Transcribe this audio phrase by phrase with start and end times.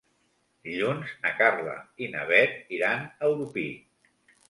[0.67, 3.71] Dilluns na Carla i na Bet iran a Orpí.